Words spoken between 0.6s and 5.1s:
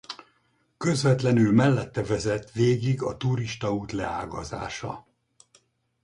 Közvetlenül mellette vezet végig a turistaút leágazása.